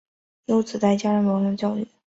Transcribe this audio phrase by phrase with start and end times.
[0.45, 1.85] 有子戴槚任儒学教谕。